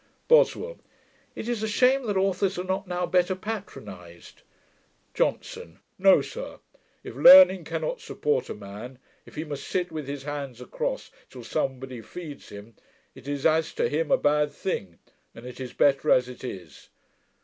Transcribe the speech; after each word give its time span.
BOSWELL. 0.27 0.79
'It 1.35 1.47
is 1.47 1.61
a 1.61 1.67
shame 1.67 2.07
that 2.07 2.17
authors 2.17 2.57
are 2.57 2.63
not 2.63 2.87
now 2.87 3.05
better 3.05 3.35
patronized.' 3.35 4.41
JOHNSON. 5.13 5.77
'No, 5.99 6.21
sir. 6.23 6.57
If 7.03 7.13
learning 7.13 7.65
cannot 7.65 8.01
support 8.01 8.49
a 8.49 8.55
man, 8.55 8.97
if 9.27 9.35
he 9.35 9.43
must 9.43 9.67
sit 9.67 9.91
with 9.91 10.07
his 10.07 10.23
hands 10.23 10.59
across 10.59 11.11
till 11.29 11.43
somebody 11.43 12.01
feeds 12.01 12.49
him, 12.49 12.75
it 13.13 13.27
is 13.27 13.45
as 13.45 13.75
to 13.75 13.89
him 13.89 14.09
a 14.09 14.17
bad 14.17 14.51
thing, 14.51 14.97
and 15.35 15.45
it 15.45 15.59
is 15.59 15.71
better 15.71 16.09
as 16.09 16.27
it 16.27 16.43
is. 16.43 16.89